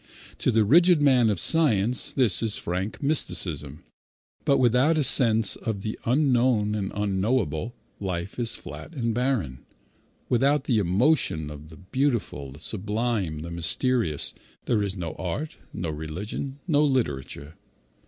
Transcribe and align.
To 0.39 0.49
the 0.49 0.63
rigid 0.65 0.99
man 1.03 1.29
of 1.29 1.39
science 1.39 2.11
this 2.11 2.41
is 2.41 2.55
frank 2.55 3.03
mysticism; 3.03 3.83
but 4.45 4.57
without 4.57 4.97
a 4.97 5.03
sense 5.03 5.55
of 5.57 5.81
the 5.83 5.99
unknown 6.05 6.73
and 6.73 6.91
unknowable, 6.95 7.75
life 7.99 8.39
is 8.39 8.55
flat 8.55 8.95
and 8.95 9.13
barren. 9.13 9.59
Without 10.27 10.63
the 10.63 10.79
emotion 10.79 11.51
of 11.51 11.69
the 11.69 11.77
beautiful, 11.77 12.51
the 12.53 12.59
sublime, 12.59 13.43
the 13.43 13.51
mysterious, 13.51 14.33
there 14.65 14.81
is 14.81 14.97
no 14.97 15.13
art, 15.19 15.57
no 15.71 15.91
religion, 15.91 16.57
no 16.67 16.83
literature. 16.83 17.53